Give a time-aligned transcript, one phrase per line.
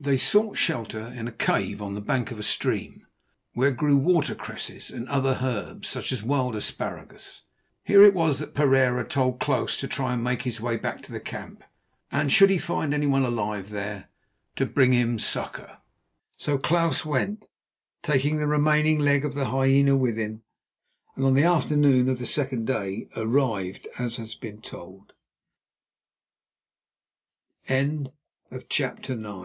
[0.00, 3.06] They sought shelter in a cave on the bank of a stream,
[3.52, 7.42] where grew water cresses and other herbs, such as wild asparagus.
[7.84, 11.12] Here it was that Pereira told Klaus to try to make his way back to
[11.12, 11.62] the camp,
[12.10, 14.08] and, should he find anyone alive there,
[14.56, 15.78] to bring him succour.
[16.36, 17.46] So Klaus went,
[18.02, 20.42] taking the remaining leg of the hyena with him,
[21.14, 25.12] and on the afternoon of the second day arrived as has been told.
[28.68, 29.44] CHAPTER X.